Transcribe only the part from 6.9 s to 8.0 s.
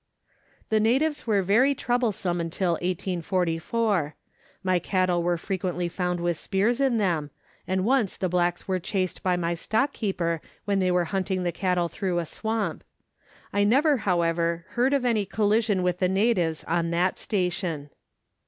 them, and